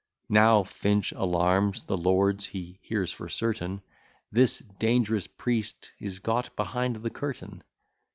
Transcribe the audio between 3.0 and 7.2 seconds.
for certain This dang'rous priest is got behind the